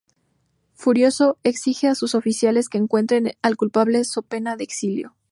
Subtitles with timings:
[0.73, 5.15] Furioso, exige a sus oficiales que encuentren al culpable so pena de exilio.